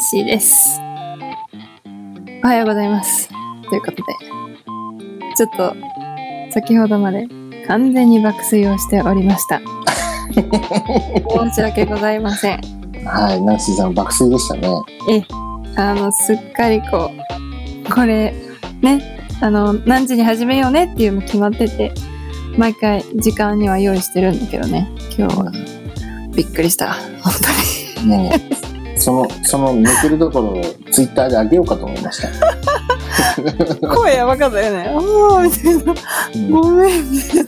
[0.00, 0.80] はい、アンシーです。
[2.42, 3.28] おはようございます。
[3.68, 4.02] ということで、
[5.36, 5.74] ちょっと、
[6.52, 7.28] 先ほどまで
[7.66, 9.60] 完全に爆睡をしておりました。
[10.32, 12.60] 申し訳ございません。
[13.04, 14.68] はい、ナンシーさん爆睡でしたね。
[15.10, 15.22] え、
[15.76, 17.10] あの、すっかりこ
[17.86, 18.34] う、これ、
[18.80, 19.02] ね、
[19.42, 21.92] あの、何時に始めようねっていうの決まってて、
[22.56, 25.52] 毎回時間には用意してるんだけどね、今日は
[26.34, 26.94] びっくりした。
[26.94, 27.34] 本
[27.98, 28.08] 当に。
[28.08, 28.69] ねえ
[29.00, 32.28] その、その寝てるところをツイッターで上げようかと思いました。
[33.88, 34.88] 声やばかったよね。
[34.94, 35.94] ああ、みたいな。
[36.34, 37.44] うんごめん、みたい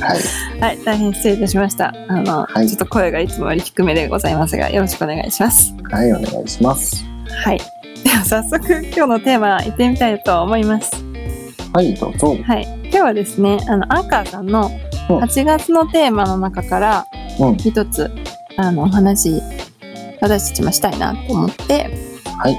[0.00, 0.06] な。
[0.06, 0.18] はい。
[0.60, 1.94] はい、大変失礼いたしました。
[2.08, 5.74] あの、はいちょっと声がいつもより低めでございますが、よろしくお願いします。
[5.90, 7.04] はい、お願いします。
[7.44, 7.60] はい。
[8.04, 10.90] では早速、今日のテーマ、行ってみたいと思います。
[11.72, 12.36] はい、どうぞ。
[12.44, 12.62] はい。
[12.84, 14.70] 今日はですね、あの、アンカーさんの
[15.08, 17.06] うん8月のテーマの中から、
[17.38, 17.56] うん。
[17.56, 18.10] 一つ、
[18.56, 19.40] あの、お話、
[20.20, 21.90] 私たちもしたいなと思って、
[22.38, 22.56] はい。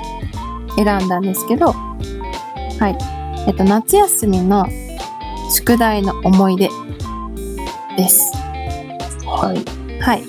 [0.76, 2.98] 選んだんですけど、はい。
[3.48, 4.66] えっと、夏休みの
[5.54, 6.70] 宿題の思い出
[7.98, 8.32] です。
[9.26, 10.02] はい。
[10.02, 10.24] はい。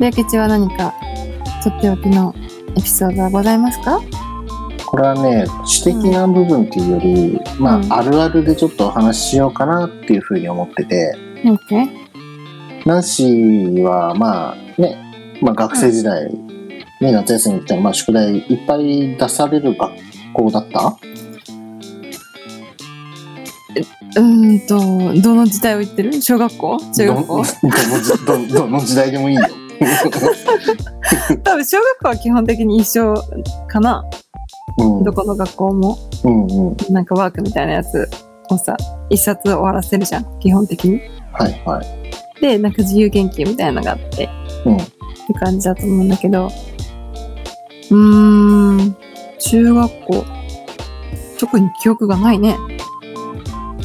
[0.00, 0.94] で、明智は何か、
[1.62, 2.34] とっておきの
[2.76, 4.00] エピソードはございますか？
[4.86, 11.12] これはね、私的な部分っていうより、まあ、うんあるあるでちょっとお話ししようかなっていうふうに思ってて、
[11.44, 11.88] ?OK?
[12.86, 15.05] ナンシーは、まあ、ね、
[15.42, 16.30] まあ、学生時代
[17.00, 19.92] に夏休みに来たら、まあ、宿題いっぱい出される学
[20.32, 20.96] 校だった？
[24.16, 26.20] うーんと、どの時代を言ってる？
[26.22, 26.78] 小学校？
[26.94, 27.42] 中学校？
[28.26, 29.42] ど どのどの時代でもいいよ。
[31.44, 33.14] 多分小学校は基本的に一緒
[33.68, 34.02] かな。
[34.78, 35.98] うんどこの学校も。
[36.24, 36.76] うんうん。
[36.94, 38.08] なんかワークみたいなやつ
[38.50, 38.74] をさ、
[39.10, 40.38] 一冊終わらせるじゃん。
[40.40, 41.00] 基本的に。
[41.32, 42.40] はいはい。
[42.40, 44.28] で、なんか自由研究みたいなのがあって、
[44.64, 44.76] うん。
[44.76, 44.78] っ
[45.26, 46.50] て感じだと思うんだけど。
[47.90, 48.96] うーん、
[49.38, 50.24] 中学校。
[51.38, 52.56] 特に記憶がないね。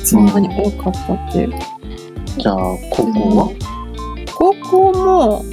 [0.04, 1.54] そんなに多かったっていう。
[2.38, 2.56] じゃあ、
[2.90, 3.50] 高校は？
[4.34, 5.46] 高校も、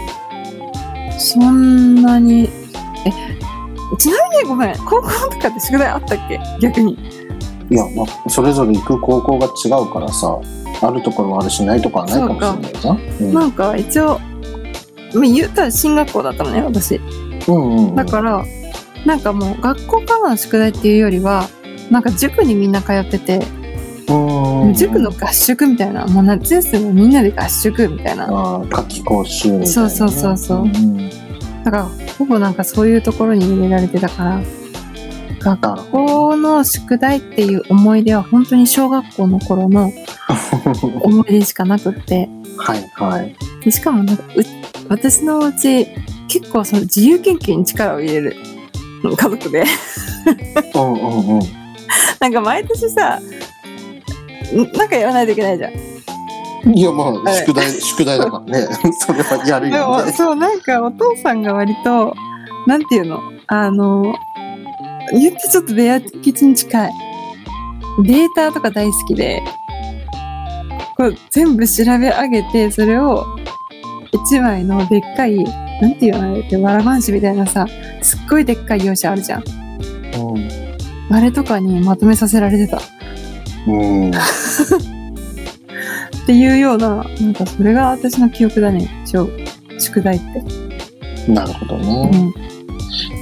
[1.18, 2.48] そんなに、え、
[3.98, 6.40] ちなみにごめん、高校とかって宿題あったっけ？
[6.60, 6.96] 逆に。
[7.70, 10.38] いや、まあ、それぞれ行く高校が違うからさ、
[10.80, 12.98] あるところはあるし、ないところはないかもしれないじゃん。
[13.20, 14.20] うんなんか一応、
[15.14, 17.00] まあ、言ったら進学校だったのね、私。
[17.48, 17.94] うんうんうん。
[17.96, 18.44] だから、
[19.06, 21.48] なんかもう学校からの宿題っていうよりは、
[21.90, 23.40] なんか塾にみんな通ってて、
[24.08, 28.24] うん塾の合宿みたいな、もう夏休みみんなで合宿みたいな。
[28.24, 29.66] ああ、夏季講習みたいなね。
[29.66, 31.10] そうそうそうそうん
[31.64, 31.84] だから、
[32.18, 34.40] ほぼなんかそういうところに入れられてたから、
[35.40, 39.92] 学校の宿題っていう思い出は本当に小学校の頃の
[41.02, 43.36] 思い出しかなくって、 はいはい。
[43.64, 44.42] でしかもなんかう
[44.88, 45.86] 私のうち
[46.28, 48.36] 結構その自由研究に力を入れる
[49.02, 49.64] 家族で、
[50.74, 51.40] うんうんうん。
[52.20, 55.72] なんか毎年さ、んなんかやらないといけないじゃん。
[56.74, 58.68] いや、まあ、はい宿題、宿題だからね。
[58.98, 60.04] それはやるでよね。
[60.06, 62.14] もそう、なんかお父さんが割と、
[62.66, 63.20] なんていうの？
[63.46, 64.14] あの、
[65.12, 66.92] 言ってちょっとベア吉に近い。
[68.02, 69.42] データとか大好きで、
[70.96, 73.37] こう全部調べ上げて、それを
[74.12, 75.36] 一枚のでっかい、
[75.80, 77.66] なんていうのあれって、わらばんしみたいなさ、
[78.02, 79.44] すっごいでっかい用紙あるじゃん。
[81.10, 82.78] あれとかにまとめさせられてた。
[82.78, 82.80] っ
[83.66, 84.04] うん。
[84.06, 84.12] うん。
[86.26, 88.88] ていうような、なんかそれが私の記憶だね。
[89.06, 89.28] 小
[89.78, 91.30] 宿題って。
[91.30, 92.10] なるほどうね。
[92.10, 92.47] ん。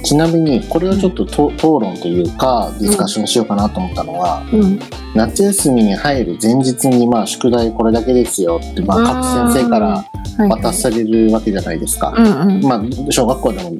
[0.07, 4.79] ちなみに、これをちょっとと討論というか、ディスカッションしようかなと思ったのは、うん。
[5.13, 10.05] 夏休みに入る前日に、まあ、宿題これだけですよって、まあ、各先生から
[10.37, 12.13] はい、渡されるわけじゃないですか。
[12.15, 12.63] うんうん。
[12.63, 13.73] まあ、小学校でも、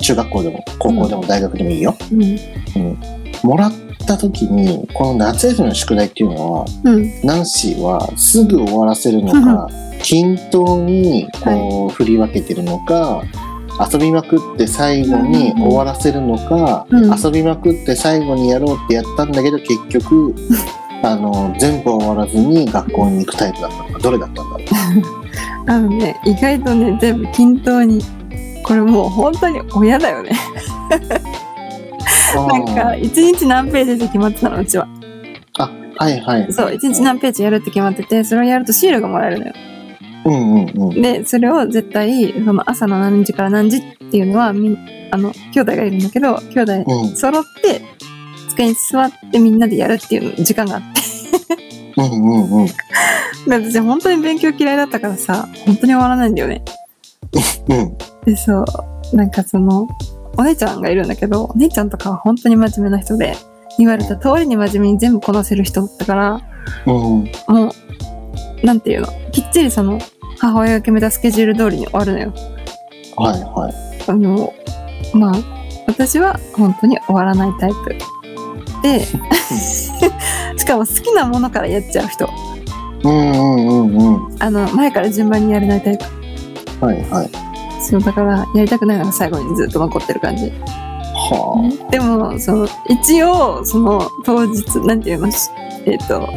[0.00, 1.96] 中学校でも、高校でも、大学でもいいよ。
[2.12, 2.98] うん。
[3.42, 3.72] もらっ
[4.06, 7.12] た時に、この夏休みの宿題っていうのは、うん。
[7.24, 9.68] ナンシーはすぐ終わらせるのか、
[10.04, 13.24] 均等にこう振り分けてるのか、
[13.80, 20.34] 遊びまくって最後に終わらせるのか、うん遊びまくって最後にやろうってやったんだけど結局
[21.02, 24.58] あの全部終わらずに学校に行くタイプだったのかどれだったんだろ
[25.66, 28.00] あのね、意外とね、全部均等に。
[28.64, 30.30] これもう本当に親だよね。
[32.34, 34.86] うなんか、一日何ページで決まってたの、うちは。
[35.58, 39.52] あはいはいそう、一日何ページやるって決まってて、それをやるとシールがもらえるのよ。
[40.24, 43.80] うんうんうんで、それを絶対、その朝の何時から何時っ
[44.10, 44.78] ていうのは、みん、
[45.10, 47.82] あの、兄弟がいるんだけど、兄弟うん揃って、
[48.50, 51.02] 机に座ってみんなでやるっていう時間があって。
[51.96, 52.66] うんうんうん
[53.44, 56.62] で私本当に勉強嫌いだったからさ、本当に終わらないんだよね。
[57.68, 58.64] うんで、そ
[59.12, 59.88] う、なんかその、
[60.36, 63.36] お姉ちゃんがいるんだけど、お姉ちゃんとかは本当に真面目な人で、
[63.78, 66.40] 言われた通りに真面目に全部こなせる人だったから、
[66.86, 66.94] うん。
[66.94, 67.24] も
[67.66, 67.70] う、
[68.62, 69.98] なんていうの、きっちりその、
[70.38, 72.32] 母親が決めたスケジュール通りに終わるのよ。
[73.16, 73.74] はいはい。
[74.08, 74.52] あの、
[75.14, 75.34] まあ、
[75.86, 77.96] 私は本当に終わらないタイプ。
[78.82, 79.06] で、
[80.56, 82.28] しかも好きなものからやっちゃう人。
[83.04, 84.36] うんうんうんうん。
[84.38, 86.86] あの、前から順番にやれないタイプ。
[86.86, 87.30] はいはい。
[87.80, 90.52] そう、だから、やりたくないのが最後にずっと残ってる感じ。
[91.14, 95.50] はでも、その、一応、その、当日、なんていうの、し
[95.84, 96.28] えっ、と、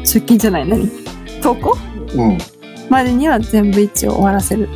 [0.00, 1.07] 出勤じゃない、何？
[1.40, 1.82] 投稿あ。
[2.14, 2.38] うん。
[2.88, 4.68] までには全部一応終わらせる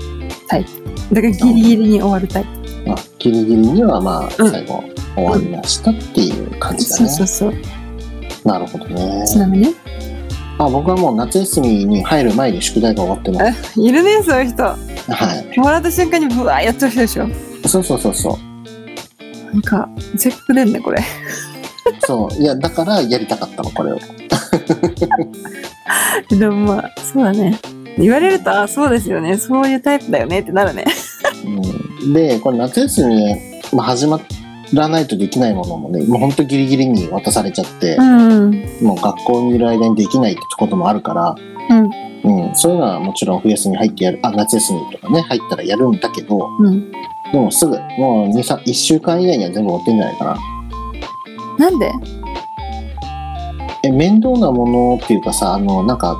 [0.48, 1.14] タイプ。
[1.14, 2.92] だからギリギリに終わるタイプ。
[2.92, 7.08] あ、ギリギリにはまあ、うん最後、終わりましたっていう感じだね。
[7.08, 8.48] そうそうそう。
[8.48, 9.24] なるほどね。
[9.26, 9.66] ちなみに？
[9.68, 9.74] ね。
[10.58, 13.80] あ、僕はもう夏休みに入る前に宿題が終わってます。
[13.80, 14.62] いるね、そういう人。
[14.62, 14.76] は
[15.54, 15.58] い。
[15.58, 17.28] もらった瞬間にブワーやっちゃう人でしょ。
[17.66, 19.54] そうそうそうそう。
[19.54, 21.02] なんか、せっかく出んね、これ。
[22.00, 22.34] そう。
[22.42, 23.98] いや、だからやりたかったの、これを。
[26.30, 27.58] でもまあ、そうだね。
[27.98, 29.36] 言われると、あ、そうですよね。
[29.36, 30.84] そういうタイプだよねってなるね。
[32.04, 33.36] うん、で、これ夏休み、
[33.72, 34.20] まあ、始ま
[34.72, 38.50] らないとできないものもね、もうほんとギリギリに渡されちゃってう、ん。
[38.82, 41.34] もう学校にいる間にできないってこともあるから、
[41.70, 41.90] うん。
[42.24, 46.90] うん、そういうのはもちろん冬休み入ってやる、あ、夏休みとかね、入ったらやるんだけど、うん。
[46.90, 50.36] でもすぐ、もう2、3、1週間以内には全部終わってんじゃないかな。
[51.58, 51.92] なんで？
[53.84, 56.16] え、面倒なものっていうかさ、あの、なんか、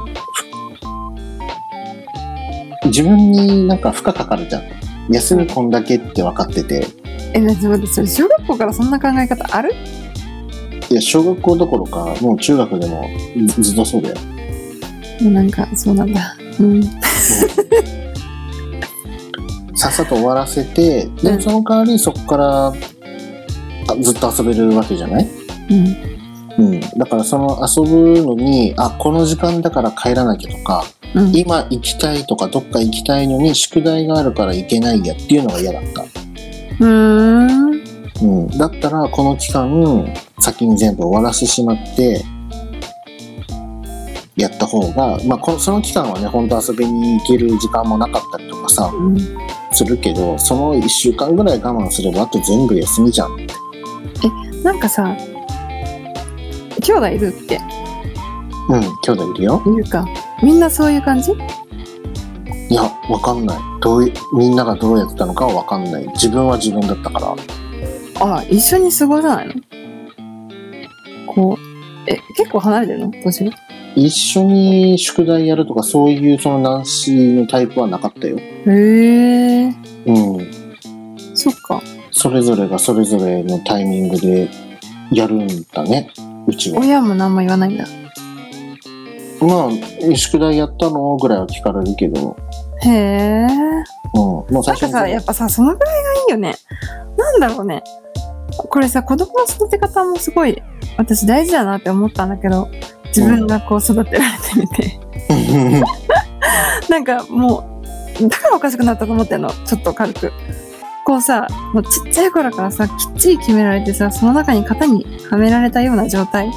[2.82, 4.62] ふ自分になんか負荷かかるじゃん。
[5.10, 6.86] 休みこんだけって分かってて、
[7.34, 9.72] え、だって待って、それ小学校からそんな考え方ある？
[10.90, 13.08] いや、小学校どころか、もう中学でも
[13.46, 14.16] ずずっとそうだよ。
[15.20, 16.36] もうなんか、そうなんだ。
[16.58, 16.82] うん。
[19.74, 22.74] さっさと終わらせて、でうんもその代わりそこからあ
[24.00, 25.28] ずっと遊べるわけじゃない？
[25.70, 26.11] うん。
[26.58, 26.80] うん。
[26.80, 30.84] だからその遊ぶのに、あ、この時間だから帰らなきゃとか、
[31.14, 31.36] うん。
[31.36, 36.02] 今行きたいとかどっか行きたいのに宿題があるから行けないやっていうのが嫌だった。
[36.02, 37.82] うーん。
[38.22, 38.48] うん。
[38.58, 42.24] だったらこの期間、先に全部終わらせてしまって、
[44.36, 49.16] やった方が、まあこの、その期間はね、本当遊びに行ける時間もなかったりとかさ、うん
[49.74, 53.36] するけど、その1週間ぐらい我慢すれば、あと全部休みじゃん。
[54.62, 55.16] なんかさ、
[56.82, 57.60] 兄弟いるって
[58.68, 59.62] うん、兄弟いるよ。
[59.66, 60.06] いるか。
[60.42, 61.32] みんなそういう感じ？
[61.32, 63.58] いや、わかんない。
[63.80, 66.06] どうい、みんながどうやってたのかはわかんない。
[66.08, 67.36] 自分は自分だったから。
[68.20, 69.54] あ、一緒に過ごさないの？
[71.26, 73.10] こう、え、結構離れてるの？
[73.10, 73.52] 年が？
[73.94, 78.38] 一緒に宿題やるとか、そういうその男子のタイプはなかったよ。
[78.38, 79.66] へえ、
[80.06, 80.50] うん。
[81.34, 81.82] そっか。
[82.10, 84.48] それぞれがそれぞれのタイミングで
[85.10, 86.10] やるんだね。
[86.46, 86.80] うちは。
[86.80, 87.86] 親も何も言わないんだ。
[89.40, 92.36] まあ、宿題やったのぐらいは聞かれるけど、
[92.82, 93.46] へえ。
[94.14, 94.20] うん。
[94.20, 96.54] もう最初になんかさ、やっぱさ、そのぐらいがいいよね。
[97.16, 97.82] なんだろうね。
[98.56, 100.62] これさ、子供の育て方もすごい、
[100.96, 102.68] 私大事だなって思ったんだけど、
[103.06, 105.00] 自分がこう育てられてみて。
[106.88, 107.82] なんかも
[108.20, 109.50] う、だからおかしくなったと思ってんの。
[109.64, 110.32] ちょっと軽く。
[111.04, 116.50] こうさ、もうちっちゃい頃からさ、きっちり決められてさ、その中に型にはめられたような状態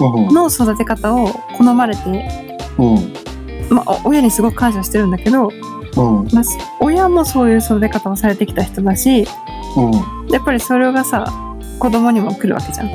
[0.00, 0.34] うん。
[0.34, 2.28] の育て方を好まれて、
[2.78, 3.12] うん。
[3.70, 6.28] まあ、お親にすごく感謝してるんだけど、うん。
[6.32, 6.44] まあ、
[6.80, 9.26] 親もそういう育て方をされてきた人だし、
[9.76, 10.28] うん。
[10.30, 11.32] やっぱりそれがさ、
[11.78, 12.88] 子供にも来るわけじゃん。
[12.88, 12.92] は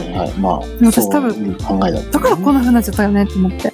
[0.00, 0.32] いはい。
[0.38, 3.72] まあ、私多分考えだった、だからこんな風になっちゃったよねって思って。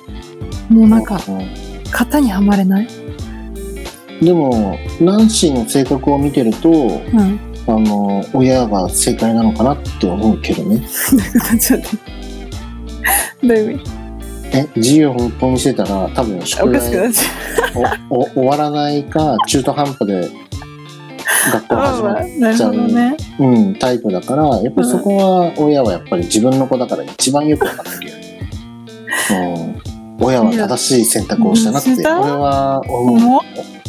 [0.69, 2.89] もうなんか、うん型にはまれない
[4.25, 7.41] でも、ナンシーの性格を見てると、うん。
[7.67, 10.81] あの、親が正解なのかなって思うけどね。
[11.61, 11.89] ちょっと。
[13.47, 13.85] どういう意味？
[14.55, 17.29] え、自由奔放にしてたら、多分お宿題っちゃ
[18.11, 20.29] おお終わらないか、中途半端で
[21.53, 21.69] 学う。
[21.69, 23.17] 校始まる、 なるほどね。
[23.39, 28.17] うん、タイプだから、やっぱりそこは、親はやっぱり自分の子だから一番よくわかってるよ。
[30.21, 30.25] うん。
[30.25, 33.41] 親は正しい選択をしたなって、俺は思う？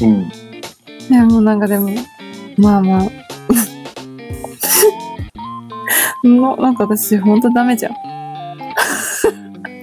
[0.01, 0.13] もうん。
[0.21, 0.25] う、
[1.09, 1.89] いやもうなんかでも、
[2.57, 3.03] まあまあ。
[6.27, 7.93] もうなんか私ほんとダメじゃん。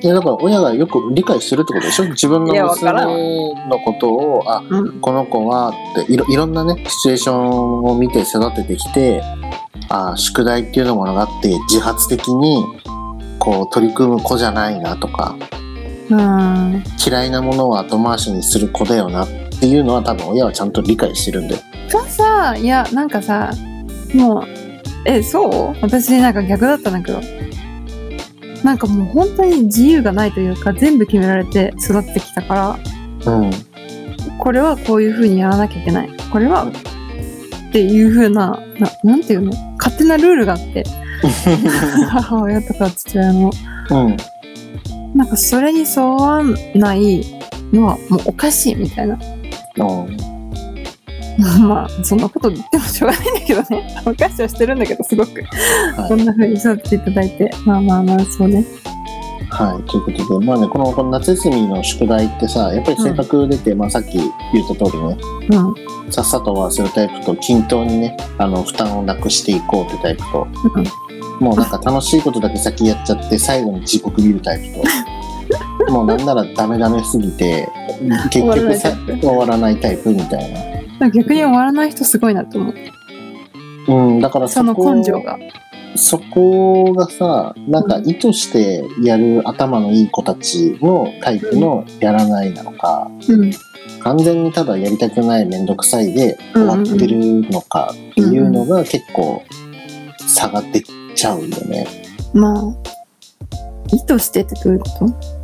[0.02, 2.05] いや、だから親がよく理解してるってことでしょ？
[2.09, 2.93] 自分の娘
[3.69, 5.00] のことを、あ、うん。
[5.00, 9.23] この子はっていろいろんなねシチュエーションを見て育ててきて
[9.90, 12.64] あ宿題っていうのものがあって自発的に
[13.38, 15.37] こう取り組む子じゃないなとか
[16.09, 16.83] うん。
[17.07, 19.29] 嫌いなものを後回しにする子だよなっ
[19.61, 21.61] っていうのは多分親はちゃんと理解してるんだよ。
[21.90, 23.52] がさいやなんかさ
[24.14, 24.45] もう
[25.05, 25.76] えそう？
[25.83, 27.21] 私なんか逆だったんだけど。
[28.64, 32.79] なんかもう本当に自由がないというか全部決められて育ってきたか
[33.25, 33.33] ら。
[33.35, 33.50] うん。
[34.38, 36.11] これはこういう風にやらなきゃいけない。
[36.33, 39.52] これはっていう風なななんていうの？
[39.76, 40.85] 勝手なルールがあって。
[42.09, 43.50] 母親とか父親の。
[43.90, 44.17] うん。
[45.14, 46.43] なんかそれに沿わ
[46.75, 47.23] ない
[47.75, 49.14] のはもうおかしいみたいな。
[49.14, 49.39] うん
[51.60, 53.96] まあそんなこと言ってもしょうがないんだけどね。
[54.04, 55.42] おかしはしてるんだけどすごく、
[55.96, 56.08] はい。
[56.08, 57.50] こんな風に育てていただいて。
[57.64, 58.64] まあまあまあそうね。
[59.50, 65.16] はい、ということで、まあね、このこの夏休みの宿題ってさ、やっぱり性格出て、まあさっき言った通りね、
[65.50, 66.12] うん。
[66.12, 70.46] さっさと終わらせるタイプと均等にね、あの負担をなくしていこうってタイプと、
[71.40, 74.84] もうなんか楽しいことだけ先やっちゃって最後に地獄見るタイプと、
[75.88, 77.68] もうなんならダメダメすぎて、
[78.30, 80.02] 結局さ終わらないタイプ。
[80.02, 81.10] 終わらないタイプみたいな。
[81.10, 82.75] 逆に終わらない人すごいなと思う。
[83.88, 85.38] うん、だからそのこ根性が。
[85.96, 93.50] そこがさ、なんか意図してやる頭のいい子たちのタイプのやらないなのか、うん。
[94.00, 99.42] 完全にただやりたくないめんどくさいで終わってるのかっていうのが結構
[100.28, 101.87] 差が出ちゃうよね。
[102.32, 102.62] まあ
[103.92, 105.39] 意図してってどういうこと？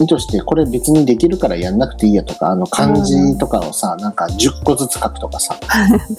[0.00, 5.58] 意図してこれ別にできるからやんなくていいやとか、あの漢字とかをさ、なんか10個ずつ書くとかさ。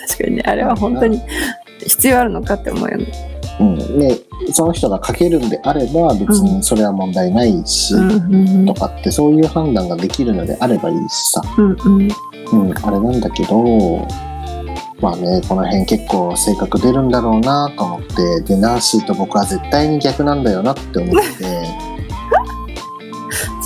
[0.07, 1.21] 確かにねあれは本当に
[1.88, 3.07] 必要あるのかって思うよね
[3.59, 4.00] うん。
[4.00, 4.19] で、
[4.53, 11.41] その人が書けるんであれば別にそれは問題ないし、うんうんとかってそういう判断ができるのであればいいしさ。
[11.57, 12.11] うんうん
[12.51, 14.07] うん、あれなんだけど、
[15.00, 21.90] まあね、この辺結構性格出るんだろうなと思って、で、ナンシーと僕は絶対に逆なんだよなって思って、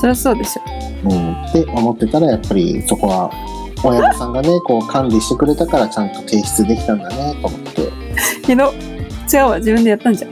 [0.05, 0.61] そりゃそうでしょ。
[1.09, 3.31] うん、って思ってたら、やっぱりそこは、
[3.83, 7.89] 親御さんがね、 こう管理してくれたからちゃんと提出できたんだねと思って、
[8.43, 8.73] けど
[9.31, 10.31] 違うわ自分でやったんじゃん。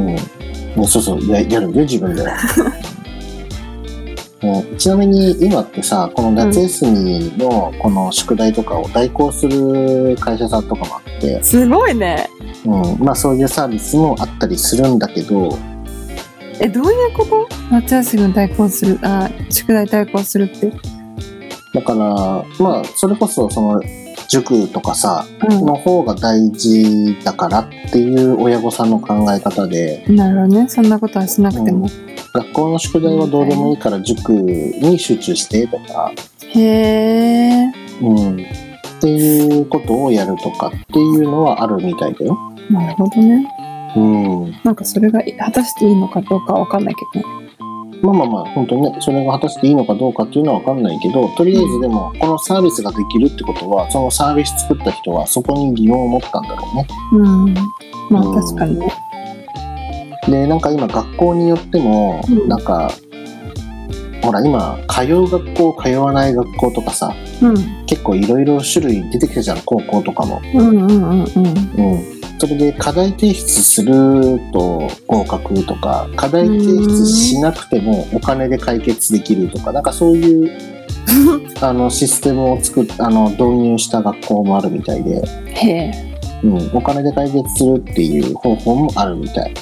[0.00, 0.06] うん。
[0.14, 0.18] ね、
[0.86, 2.24] そうそう、ややるよ、自分で。
[4.42, 12.28] ね、ちなみに今ってさ、この夏休みのこの宿題とかを代行する会社さんとかもあって、すごいね。
[12.64, 15.56] うん、まあそういうサービスもあったりするんだけど、
[16.60, 17.48] えどういうこと？
[17.72, 20.70] 夏休みの代行するあ宿題代行するって。
[21.72, 23.80] だから、まあそれこそその
[24.28, 30.68] 塾とかさ、うの方が大事だからっていう親御さんの考え方で、んなるほどね。
[30.68, 31.88] そんなことはしなくても、
[32.34, 36.12] 学校の宿題はどうでもいいから塾に集中してとか、
[36.54, 42.36] へえうん、っていうことをやるとかっていうのはあるみたいだよ。
[42.70, 43.50] なるほどね。
[43.96, 44.60] うん。
[44.62, 47.41] なんかそれが果たしていいのかどうかわかんないけどね
[48.02, 56.86] まあまあまあ、本当にね、それが果たしていいのかどうかっていうのはわかんないけど、とりあえずでも、このサービスができるってことは、そのサービス作った人はそこに疑問を持ったんだろうね。
[57.12, 57.18] う
[57.50, 57.54] ん。
[58.10, 58.34] まあうん。
[58.34, 58.92] 確かにね。
[60.28, 62.48] で、なんか今学校によっても、うん。
[62.48, 62.90] なんか、
[64.22, 67.54] ほら今、通う学校、通わない学校とかさ、うん。
[67.86, 70.40] 結構いろいろ種類出てきたじゃん、高校とかも。
[70.54, 71.24] うんうんうんうん。
[71.24, 72.21] うん。
[72.38, 80.50] それで課題提出すると合格とか、課題提出しなくてもお金で解決できるとか、なんかそういう
[81.60, 85.22] あのシステムを作っあの導入した学校もあるみたいで、
[85.54, 86.12] へえ。
[86.44, 89.54] うん、お金で解決するっていう方法もあるみたい。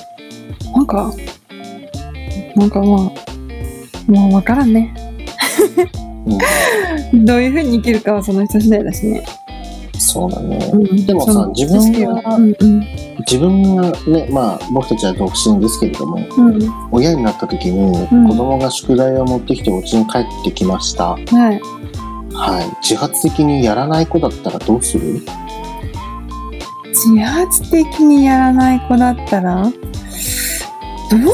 [0.75, 1.12] なんか
[2.57, 3.12] なんかま
[4.07, 4.95] あもうわからんね。
[7.12, 9.23] うん、 どういうふうに生きるかはその人次第だしね、
[10.12, 10.71] そうだね。
[10.73, 11.07] うん。
[11.07, 12.87] でもさ自分が知識うんうん。
[13.21, 16.59] 自分がね、まあ僕たちは独身ですけれども、うん。
[16.90, 18.29] 親になった時にうん。
[18.29, 21.11] 子供が宿題を持ってきてお家に帰ってきました。
[21.11, 21.29] はい。
[22.33, 22.71] はい。
[22.83, 25.21] 自発的にやらない子だったらどうする？
[26.88, 29.71] 自発的にやらない子だったらど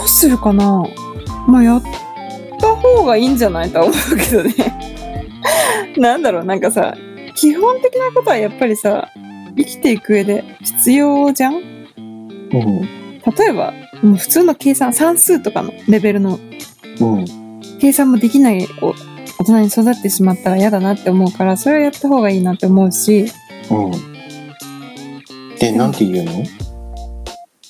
[0.05, 0.85] うするかな？
[1.49, 1.83] まあやっ
[2.61, 3.71] た方がいいんじゃない？
[3.71, 4.55] とは思うけどね。
[5.97, 6.45] なんだろう？
[6.45, 6.95] なんかさ
[7.37, 9.11] 基本的なことはやっぱりさ
[9.57, 11.55] 生きていく上で必要じゃん？
[11.55, 11.63] うん。
[13.37, 16.39] 例えばもう普通の計算算数とかのレベルの
[17.01, 17.25] うん。
[17.81, 18.95] 計算もできないお
[19.39, 23.27] 大人に育ってしまったら嫌だなって思うからそれはやった方がいいなって思うし
[23.71, 23.93] うん。
[25.59, 26.33] で、なんて言うの？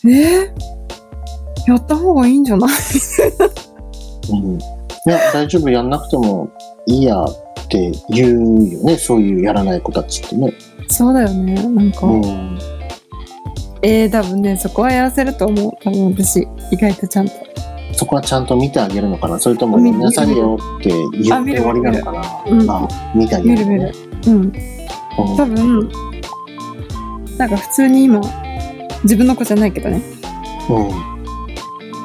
[0.08, 2.70] えー、やった方がいいんじゃない？
[4.30, 4.58] うん。
[4.58, 4.60] い
[5.06, 6.50] や、大丈夫、やんなくても
[6.86, 7.26] いいやっ
[7.68, 8.96] て言うよね。
[8.96, 10.54] そういうやらない子たちってね。
[10.88, 12.58] そうだよねなんか、うん。
[13.82, 17.34] えー、多分ねそこはやらせると思う多分私意外とちゃんと
[17.92, 23.94] そこはちゃんと見てあげるのかなそれとも見なさいよって言って終わりなのかなうんあ見てあげる見る見る。
[24.26, 24.34] うん。
[24.34, 24.52] うん
[25.16, 25.88] 多分、
[27.38, 28.20] なんか普通に今、
[29.02, 30.02] 自分の子じゃないけどね。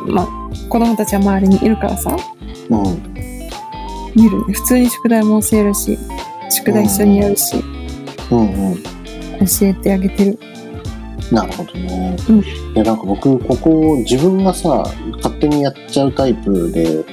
[0.08, 0.27] まあ、
[0.70, 2.15] 子供たちは周りにいるからさ、
[2.70, 3.11] うんうん
[4.15, 4.53] 見るね。
[4.53, 5.98] 普通に宿題も教えるし、
[6.50, 7.56] 宿題一緒にやるし、
[8.30, 8.84] うんうん
[9.41, 10.39] 教えてあげてる。
[11.32, 12.15] なるほどね。
[12.30, 12.44] うんい
[12.75, 14.84] やなんか僕ここ自分がさ
[15.18, 17.03] 勝手にやっちゃうタイプで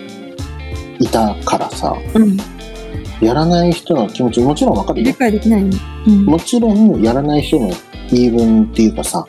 [0.98, 2.36] いたからさうん。
[3.20, 5.16] やらない人の気持ちもちろんわかる理よ。
[5.18, 5.76] 解できないね。
[6.06, 6.24] うん。
[6.26, 7.70] もちろんやらない人の
[8.10, 9.26] 言い分っていうかさ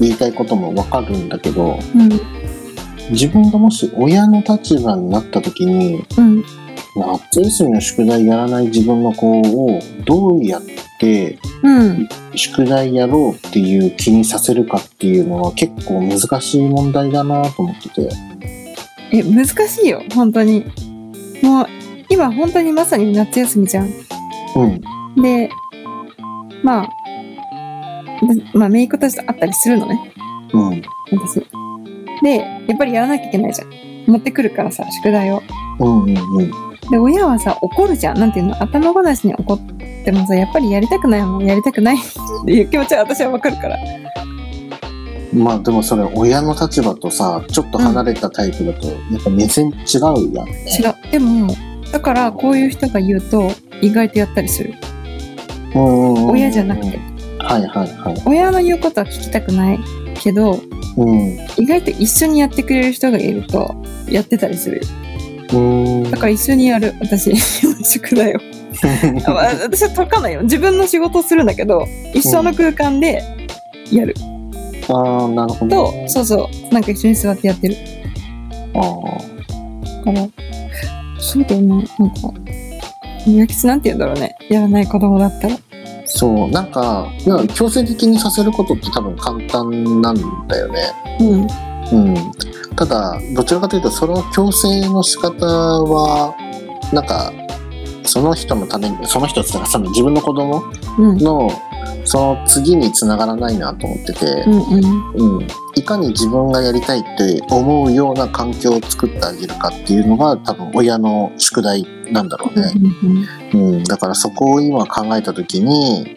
[0.00, 2.08] 言いたいこともわかるんだけどうん。
[3.10, 6.44] 自分がもし親の立場になった時にうん。
[6.96, 10.62] 夏休みの宿題やらない自分の子をどうやっ
[10.98, 12.08] てうん。
[12.34, 18.08] 宿題やろうっていう気にさせるかっていうのは結構難しい問題だなと思ってて。
[19.12, 20.02] え、難しいよ。
[20.14, 20.64] 本当に。
[21.42, 21.66] もう、
[22.08, 23.90] 今本当にまさに夏休みじゃん。
[24.56, 25.22] うん。
[25.22, 25.50] で、
[26.62, 26.88] まあ、
[28.26, 30.12] でまあ、メイクたちと会ったりするのね。
[30.52, 30.82] うん。
[31.12, 31.46] 私。
[32.22, 32.36] で、
[32.68, 33.70] やっぱりやらなきゃいけないじゃん。
[34.06, 35.42] 持ってくるからさ、宿題を。
[35.78, 36.69] うんうんうん。
[36.90, 38.18] で、親はさ、怒るじゃん。
[38.18, 38.62] なんていうの？
[38.62, 39.58] 頭ごなしに怒っ
[40.04, 42.00] てもさ、やっぱりやりたくないもん、やりたくないっ
[42.44, 43.78] ていう気持ちは私はわかるから。
[45.32, 50.66] まあでもそれ親の立場とさ、ちょっと離れたタイプだと、やっぱ目線違うやんね。
[50.78, 50.94] 違う。
[51.12, 51.54] でも、
[51.92, 54.74] だからこういう人が言うと、意外とやったりする。
[55.74, 56.30] うんうんうん。
[56.32, 56.98] 親じゃなくて。
[57.38, 58.22] はいはいはい。
[58.26, 59.78] 親の言うことは聞きたくない
[60.14, 60.60] けど、
[60.96, 61.38] うん。
[61.56, 63.74] 意外と一緒にやってくれる人がいると、
[64.08, 64.82] やってたりするよ。
[65.52, 66.10] うん。
[66.10, 67.34] だから一緒にやる、私、
[67.84, 68.38] 宿題を。
[69.26, 70.42] 私は解かないよ。
[70.42, 73.22] 自分の仕事をするんだけど、一緒の空間で
[73.90, 74.14] やる。
[74.88, 76.08] ああ、なるほどと、ね。
[76.08, 77.76] そうそう、なんか一緒に座ってやってる。
[78.74, 79.30] あ
[80.04, 80.28] から、
[81.18, 81.84] そうだよね。
[81.98, 82.32] なんか、
[83.26, 84.36] 親吉なんて言うんだろうね。
[84.48, 85.56] やらない子供だったら。
[85.56, 85.60] ー
[86.06, 90.80] そう、なんか、なんか強制的にさせることって多分簡単なんだよね。
[91.20, 91.46] うん。
[91.92, 92.14] うん。
[92.80, 96.34] ただ、どちらかというと、その強制の仕方は、
[96.94, 97.30] なんか、
[98.04, 100.64] その人のために、その人って言ったら、その自分の子供
[100.98, 101.18] うん。
[101.18, 101.50] の、
[102.06, 105.38] その次につながらないなと思っててう、んうん。
[105.38, 105.46] うん。
[105.74, 112.72] いかに自分がやりたいって思うような環境を作ってあげるかっていうのが、多分親の宿題なんだろうね。
[113.52, 113.84] うん。
[113.84, 116.16] だからそこを今考えたときに、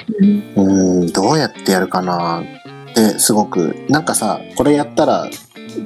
[0.56, 5.28] うんうん、どうやってやるかなってすごく、なんかさ、これやったら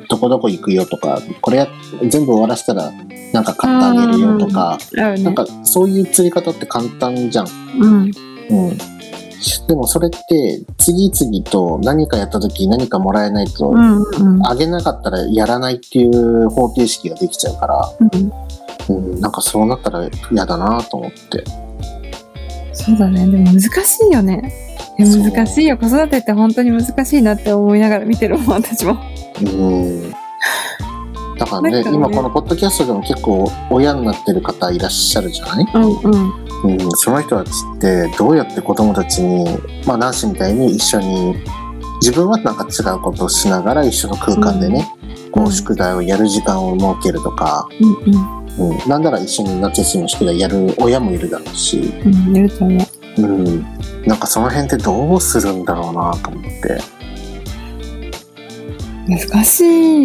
[0.10, 1.67] どこどこ行くよとか、これや
[2.08, 2.91] 全部終わらせたら
[3.34, 4.78] なんか買ってあげるよとか。
[4.96, 7.48] なんかそういう釣り方って簡単じゃん。
[7.80, 8.12] うん。
[8.50, 8.78] うん。
[9.67, 13.74] でもそれって次々と何かやった時何かもらえないと。
[14.46, 18.32] あげなかったらやらないっていう方程式ができちゃうから、うん。
[18.89, 21.43] うん、なんかそうなったら嫌だなと思って。
[22.74, 23.28] そうだね。
[23.28, 23.70] でも難し
[24.10, 24.54] いよね。
[24.98, 25.78] 難しいよ。
[25.78, 28.98] 子育てって本当に難しいなって思いながら見てるもん、私も。
[29.41, 30.13] うん
[31.38, 36.47] だからねね今このポッドキャストでも結構親になってる方いらっしゃるじゃない、うんうん。
[36.63, 39.45] うん、その人たちってどうやって子供たちに、
[39.86, 41.36] まあ、ナンシーみたいに一緒に
[42.02, 44.88] 自分はなんか違うことをしながら一緒の空間でね、
[45.32, 47.67] こうんう宿題をやる時間を設けるとか、
[48.60, 52.15] うんうん、なんなら一緒に夏休みの宿題やる親もいるだろうし、うん。
[52.30, 52.38] うん。
[52.38, 52.84] いると思
[53.17, 53.21] う。
[53.21, 53.62] うん、
[54.06, 56.97] なんかその辺ってどうするんだろうなと思って。
[59.08, 59.62] 難し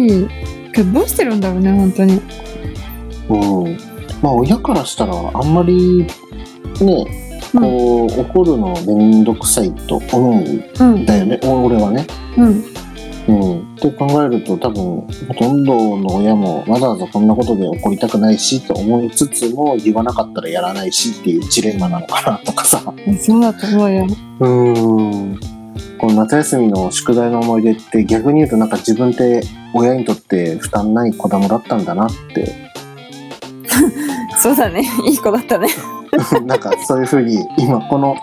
[0.07, 0.27] い。
[0.73, 2.21] けどどうしてるんだろうね、本当に。
[3.29, 3.77] うん。
[4.21, 6.07] まあ親からしたらあんまり
[6.81, 7.05] ね、
[7.53, 11.05] こう、怒るのめんどくさいと思うんうん。
[11.05, 12.07] だよね、お俺はね。
[12.37, 12.63] うん。
[13.27, 13.75] うん。
[13.75, 22.81] って考えると多分、ほとんどの親もわざわざこんなことで怒りたくないしと思いつつも言わなかったらやらないしっていうジレンマなのかなとかさ。
[23.19, 24.07] そうだと思うよ。
[24.39, 25.39] うん。
[26.03, 29.41] この夏休みの宿題の思い出って逆に言うとなんか自分って
[29.73, 32.69] 親にとって負担ない子供だったんだなって
[34.37, 34.83] そうだね。
[35.07, 35.69] いい子だったね。
[36.43, 38.17] なんかそういうふうに今この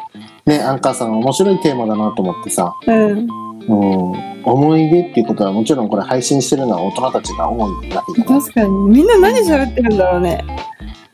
[0.44, 3.26] ねアンカーさん面白いテーマだなと思ってさ、うん。
[3.66, 4.12] うん、
[4.44, 8.68] 思い出っていうことはもちろんこれ配信してるのは大人たちが多いわけじゃない、確かに。
[8.90, 10.44] みんな何喋ってるんだろうね。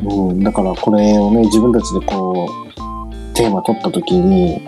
[0.05, 4.66] うん、だからこれをね自分たちでこうテーマ取った時に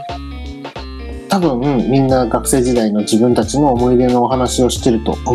[1.28, 5.32] 多分みんな学生時代の自分たちの思い出のお話をしてると思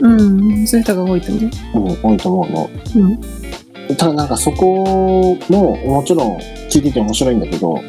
[0.00, 0.16] うの、う
[0.62, 0.66] ん。
[0.66, 1.44] そういう人が多いと思う。
[1.74, 3.96] うん、多いと思うのうん。
[3.96, 6.38] ただなんかそこももちろん
[6.70, 7.80] 聞いてて面白いんだけど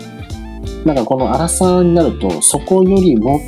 [0.85, 3.41] なんかこの荒さになるとそこよりもっ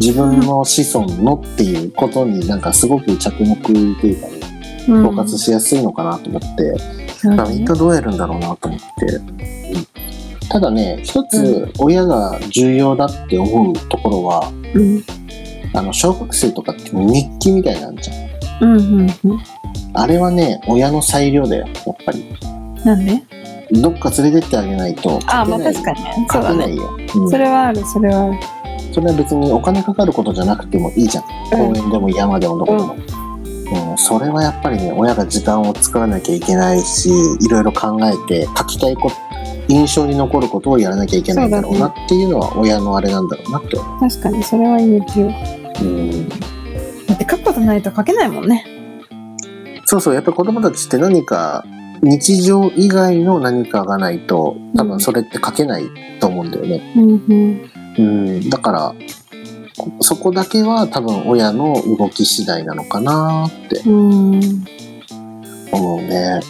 [0.00, 4.44] 自分の子孫のっていうことになんかすごく着目というかね、うん
[4.86, 6.78] フォーカスしやすいのかなと思って、
[7.16, 9.93] そうだねまあみんなどうやるんだろうなと思って。
[10.44, 15.02] うんただね、一つ親が重要だって思うところは、うん。
[15.72, 18.64] あの、小学生とかって日記みたいなんじゃん。
[18.64, 19.42] うんうんうん。
[19.94, 22.24] あれはね、親の裁量だよ、やっぱり。
[22.84, 23.22] なんで？
[23.72, 25.58] どっか連れてってあげないとああ、まあ。
[25.58, 26.26] 確かにね。
[26.30, 26.56] そうだね。
[26.56, 26.98] 書けないよ。
[27.16, 28.34] うんそれはある、それはある。
[28.92, 31.24] それは別にお金かかることじゃなくてもいいじゃん。
[31.24, 32.96] うん公園でも山でもどこでも。
[33.90, 39.16] うん、それはやっぱりね、親が時間を作らなきゃいけないし、いろいろ考えて書きたいこと、
[39.68, 45.26] 印象に残ることをやらなきゃいけないんだろうなっていうのは親のあれなんだろうなって思確かに、それは言えてる。
[45.82, 45.84] う。
[45.84, 46.28] うん。
[46.28, 48.66] だって書くことないと書けないもんね。
[49.86, 51.64] そうそう、やっぱり子供たちって何か、
[52.02, 55.84] 日常以外の何かがないと、多分それって書けない
[56.20, 56.92] と思うんだよね。
[56.96, 57.70] うんうん。
[57.96, 58.94] うん、だから、
[59.76, 64.64] こそこだけは多分親の動き次第なのかなってうん。
[65.72, 66.40] 思うね。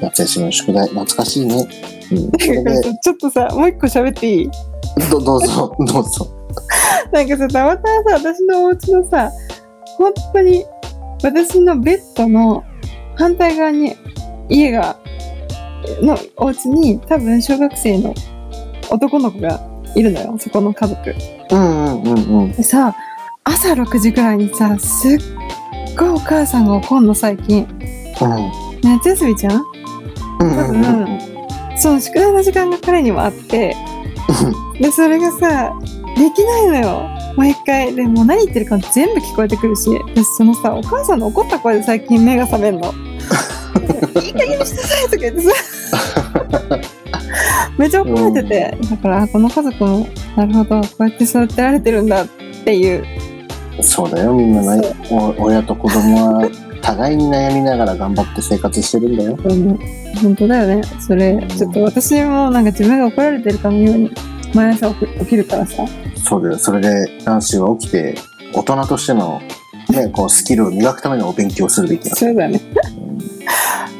[0.00, 1.68] 夏休みの宿題、懐かしいね。
[3.02, 4.50] ちょっとさ、もう一個喋っていい？
[5.10, 6.28] どどうぞ、どうぞ。
[7.12, 9.30] なんかさ、たまたまさ、私のお家のさ、
[9.96, 10.64] 本当に、
[11.22, 12.64] 私のベッドの
[13.16, 13.94] 反対側に、
[14.48, 14.98] 家が、
[16.02, 18.14] のお家に、多分小学生の
[18.90, 19.60] 男の子が
[19.94, 21.14] いるのよ、そこの家族。
[21.50, 22.52] うんうんうんうん。
[22.52, 22.94] でさ、
[23.44, 25.18] 朝6時ぐらいにさ、すっ
[25.96, 27.66] ごいお母さんが怒んの、最近。
[28.20, 29.62] うん夏休みじゃん？
[30.40, 31.31] うんうんうんうん。
[31.82, 33.74] その宿題の時間が彼にもあって、
[34.80, 35.76] で、それがさ、
[36.16, 37.10] できないのよ。
[37.36, 37.92] 毎回。
[37.92, 42.94] でもう何言ってるか全部聞こえてくるし、私そのさ、お母さんの怒った声で最近目が覚めんの。
[44.22, 45.50] いい加減にしなさいとか言ってさ。
[47.76, 52.26] めっちゃ怒られてて、だから、あこの家族も、なるほど、こうやって育てられてるんだっ
[52.64, 53.04] ていう。
[53.80, 54.80] そうだよ、みんな
[55.36, 56.48] 親と子供は
[56.82, 59.38] 互いに悩みながら頑張って生活してるんだよ。
[59.42, 60.82] うん本当だよね。
[61.00, 64.10] それ、ちょっと私もなんか自分が怒られてるかのように、
[64.54, 65.84] 毎朝起きるからさ。
[66.16, 66.58] そうだよ。
[66.58, 68.14] それで、男子は起きて、
[68.52, 69.40] 大人としての、
[69.88, 72.14] ね、こう、スキルを磨くためのお勉強をするべきだ。
[72.14, 72.60] そうだね。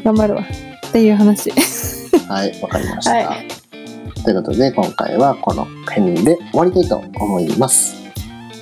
[0.05, 0.45] 頑張るわ。
[0.87, 1.51] っていう話。
[2.29, 3.11] はい、わかりました。
[3.13, 3.37] は
[4.25, 7.95] ということで、今回はこの辺で終わりたいと思います。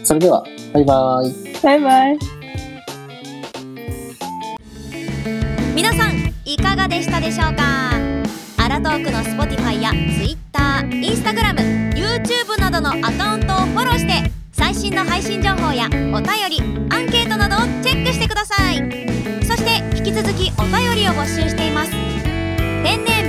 [0.04, 1.62] それでは、バイバイ。
[1.62, 2.39] バイバイ。
[5.80, 6.10] 皆さん
[6.44, 7.62] いかがでしたでしょうか？
[8.62, 9.92] アラトークの Spotify や
[10.52, 15.88] TwitterInstagramYouTube などのアカウントをフォローして最新の配信情報やお
[16.20, 16.60] 便り
[16.94, 18.76] アンケートなどをチェックしてください。
[19.46, 21.92] そして引き続きお便りを募集しています。
[21.92, 22.02] ペン
[23.06, 23.28] ネーム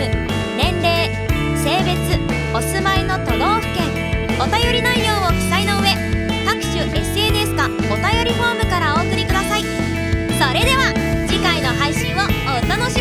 [0.57, 1.09] 年齢
[1.55, 2.19] 性別
[2.53, 3.85] お住まいの都道府県。
[4.41, 5.95] お便り内容を記載の上
[6.45, 9.61] 各種 SNS かお便りフォームからお送りください。
[9.61, 9.67] そ
[10.53, 10.91] れでは
[12.71, 13.00] 楽し